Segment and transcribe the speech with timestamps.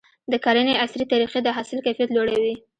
[0.31, 2.53] د کرنې عصري طریقې د حاصل کیفیت لوړوي.